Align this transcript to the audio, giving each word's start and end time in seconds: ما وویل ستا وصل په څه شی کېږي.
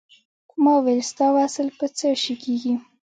ما 0.63 0.71
وویل 0.77 1.01
ستا 1.11 1.27
وصل 1.35 1.67
په 1.79 1.85
څه 1.97 2.07
شی 2.21 2.35
کېږي. 2.43 2.73